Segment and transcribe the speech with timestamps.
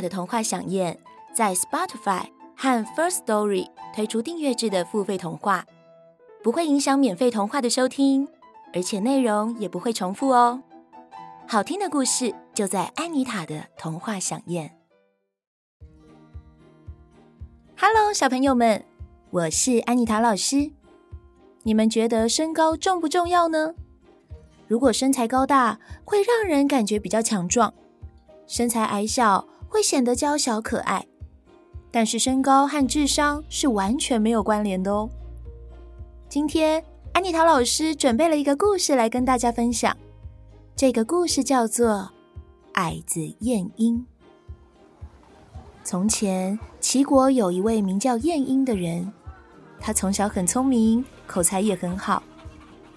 [0.00, 0.98] 的童话响宴
[1.34, 2.24] 在 Spotify
[2.56, 5.66] 和 First Story 推出订阅制的付费童话，
[6.42, 8.28] 不会影响免费童话的收听，
[8.72, 10.62] 而且内容也不会重复哦。
[11.48, 14.76] 好听的故事就在安妮塔的童话响宴。
[17.78, 18.84] Hello，小朋友们，
[19.30, 20.72] 我是安妮塔老师。
[21.62, 23.74] 你们觉得身高重不重要呢？
[24.66, 27.70] 如果身材高大，会让人感觉比较强壮；
[28.46, 31.06] 身材矮小，会显得娇小可爱，
[31.90, 35.08] 但是身高和智商是完全没有关联的哦。
[36.28, 39.96] 今天安妮塔老师准备了一个故事来跟大家分享，
[40.74, 41.88] 这个故事叫做
[42.72, 43.98] 《矮子晏婴》。
[45.84, 49.12] 从前，齐国有一位名叫晏婴的人，
[49.78, 52.22] 他从小很聪明，口才也很好，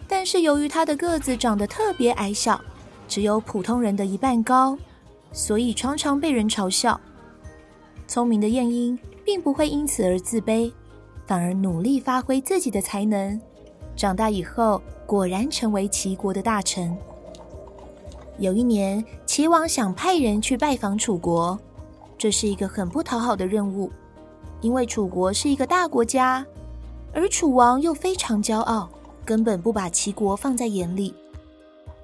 [0.08, 2.59] 但是由于他的个子长得特别矮小，
[3.08, 4.78] 只有普通人的一半高。
[5.31, 6.99] 所以常常被人嘲笑。
[8.08, 10.71] 聪明的晏婴并不会因此而自卑，
[11.27, 13.39] 反而努力发挥自己的才能。
[13.95, 16.97] 长大以后，果然成为齐国的大臣。
[18.38, 21.59] 有一年，齐王想派人去拜访楚国，
[22.17, 23.91] 这是一个很不讨好的任务，
[24.61, 26.45] 因为楚国是一个大国家，
[27.14, 28.89] 而楚王又非常骄傲，
[29.25, 31.14] 根本不把齐国放在眼里。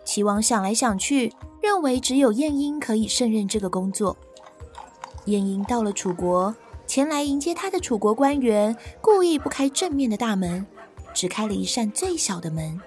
[0.04, 1.32] 齐王想来想去，
[1.66, 4.16] 认为只有晏婴可以胜任这个工作。
[5.26, 10.64] 晏婴到了楚国，前来迎接他的楚国官员故意不开正面的大门，
[11.12, 12.80] 只开了一扇最小的门。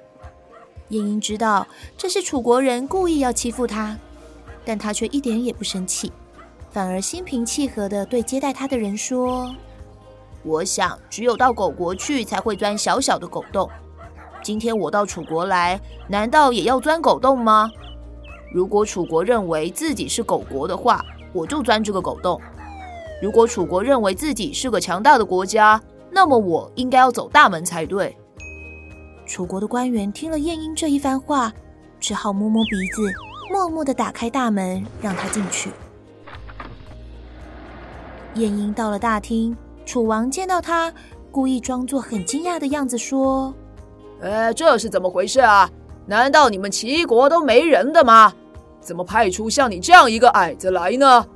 [0.90, 1.66] 晏婴知道
[1.96, 3.98] 这是楚国人故意要欺负他，
[4.64, 6.12] 但他却一点也不生气，
[6.70, 9.52] 反而心平气和地对接待他的人说
[10.44, 13.68] ：“我想，只有到狗国去才会钻小小的狗洞。
[14.40, 17.68] 今天我到楚国来，难道也要钻狗洞吗？”
[18.52, 22.38] 如果楚国认为自己是狗国的话，我就钻这个狗洞；
[23.22, 28.16] 如果楚国认为自己是个强大的国家，那么我应该要走大门才对。
[29.26, 31.52] 楚国的官员听了晏婴这一番话，
[32.00, 33.12] 只好摸摸鼻子，
[33.52, 35.70] 默默的打开大门，让他进去。
[38.34, 39.54] 晏婴到了大厅，
[39.84, 40.90] 楚王见到他，
[41.30, 43.52] 故意装作很惊讶的样子，说
[44.22, 45.68] ：“呃，这是怎么回事啊？”
[46.08, 48.32] 难道你们齐国都没人的吗？
[48.80, 51.26] 怎么派出像你这样一个矮子来呢？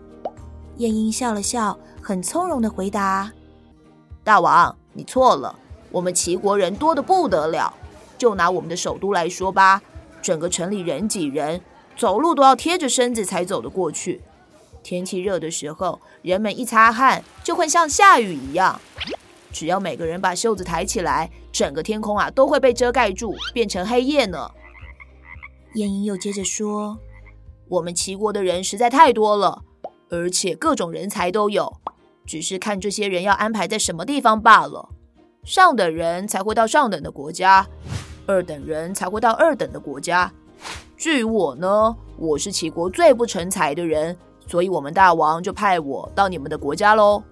[0.79, 3.31] 晏婴笑了笑，很从容的回答
[4.25, 5.55] ：“大王，你错了，
[5.91, 7.75] 我们齐国人多的不得了。
[8.17, 9.83] 就拿我们的首都来说吧，
[10.23, 11.61] 整个城里人挤人，
[11.95, 14.23] 走路都要贴着身子才走得过去。
[14.83, 18.81] 天气热的时候，人们一擦汗就会像下雨一样。
[19.53, 24.51] 只要每个人把袖子抬起来，整个天空啊都会被遮盖住，变成黑夜呢。”
[25.75, 26.99] 晏婴又接着说
[27.69, 29.63] ：“我们齐国的人实在太多了，
[30.11, 31.73] 而且各种人才都有，
[32.27, 34.91] 只是看这些人要安排在什么地方罢了。
[35.45, 37.67] 上等人才会到上等的国家，
[38.27, 40.31] 二等人才会到二等的国家。
[40.97, 44.17] 至于我呢，我是齐国最不成才的人，
[44.47, 47.23] 所以我们大王就派我到你们的国家喽。”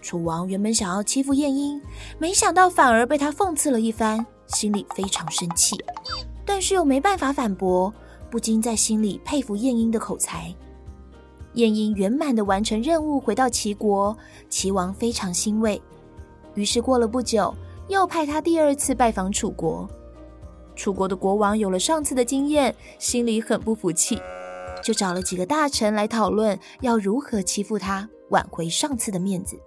[0.00, 1.82] 楚王原本想要欺负晏婴，
[2.20, 5.76] 没想到反而被他讽刺了一番，心里非常生气。
[6.46, 7.92] 但是又没办法反驳，
[8.30, 10.54] 不禁在心里佩服晏婴的口才。
[11.54, 14.16] 晏婴圆满的完成任务，回到齐国，
[14.48, 15.80] 齐王非常欣慰。
[16.54, 17.54] 于是过了不久，
[17.88, 19.88] 又派他第二次拜访楚国。
[20.74, 24.20] 楚国的国王有了上次的经验，心里很不服气，
[24.82, 29.58] 就找了几个大臣来讨论要如何欺负他，挽回上次的面子。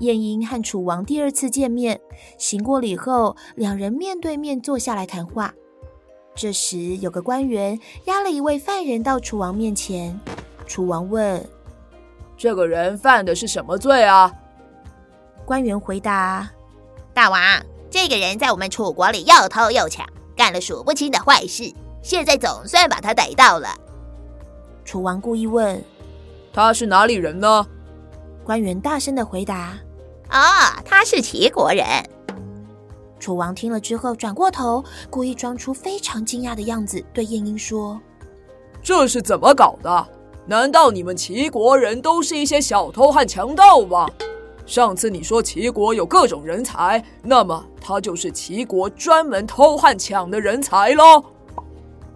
[0.00, 2.00] 晏婴和楚王第二次见面，
[2.38, 5.54] 行过礼后，两人面对面坐下来谈话。
[6.34, 10.18] 这时，有个官员押了一位犯人到楚王面前。
[10.66, 11.46] 楚王问
[12.34, 14.32] ：“这个人犯的是什么罪啊？”
[15.44, 16.48] 官员回答
[17.12, 17.40] ：“大王，
[17.90, 21.70] 这个人在我们楚国里又偷又抢，干了数不清的坏事，
[22.02, 23.68] 现在总算把他逮到了。”
[24.82, 25.82] 楚王故意问
[26.54, 27.66] ：“他是哪里人呢？”
[28.42, 29.78] 官员大声的回答。
[30.30, 31.84] 啊、哦，他是齐国人。
[33.18, 38.00] 楚王听了之后，转过头，故意装出非常惊讶的样子，对晏婴说
[38.82, 40.08] ：“这是怎么搞的？
[40.46, 44.08] 难道你们齐国人都是一些小偷和强盗吗？
[44.64, 51.22] 上次你说齐国有各种人才，那么他就是齐国专门偷和抢的人才喽。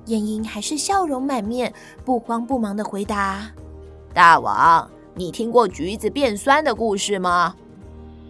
[0.07, 1.73] 晏婴还是笑容满面，
[2.05, 3.43] 不慌不忙的回答
[4.15, 7.55] ：“大王，你听过橘子变酸的故事吗？”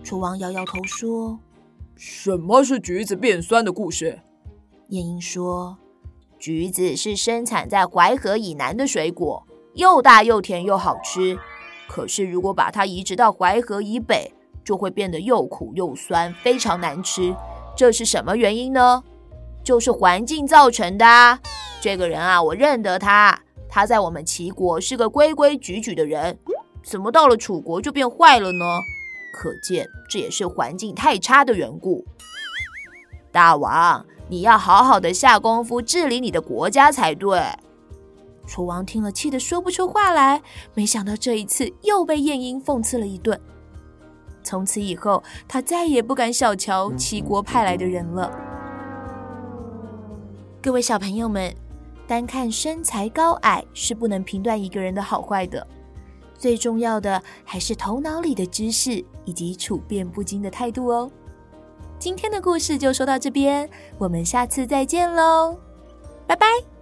[0.05, 1.39] 楚王摇摇头说
[1.97, 4.21] ：“什么是橘子变酸的故事？”
[4.91, 5.79] 晏婴说
[6.39, 11.39] ：“橘子是生产在淮河以南的水果，又大又甜又好吃。
[11.89, 14.31] 可是如果把它移植到淮河以北，
[14.63, 17.35] 就会变得又苦又酸，非常难吃。
[17.75, 19.03] 这是什么原因呢？
[19.65, 21.41] 就是环境造成的啊。”
[21.81, 23.41] 这个人啊，我认得他。
[23.71, 26.39] 他在我们齐国是个规规矩矩的人，
[26.83, 28.65] 怎么到了楚国就变坏了呢？
[29.37, 32.07] 可见这也是环境太差的缘故。
[33.33, 37.43] 大王，你要好好的下功夫治理你的国家才对。
[38.47, 40.41] 楚王听了，气得说不出话来。
[40.75, 43.41] 没想到这一次又被晏婴讽刺了一顿。
[44.45, 48.31] 从此以后，他再也不敢小瞧齐国派来的人了。
[50.63, 51.53] 各位小朋友们。
[52.07, 55.67] 单看身材高矮是不能评断一个人的好坏的，
[56.39, 61.11] 最重要的还是头脑里的知识以及处变不惊的态度哦。
[61.99, 65.57] 今天的故事就说到这边，我们下次再见喽，
[66.27, 66.74] 拜拜。